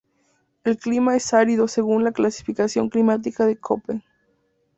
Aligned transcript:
El 0.63 0.79
clima 0.79 1.15
es 1.15 1.31
árido 1.31 1.67
según 1.67 2.03
la 2.03 2.11
clasificación 2.11 2.89
climática 2.89 3.45
de 3.45 3.57
Köppen. 3.57 4.03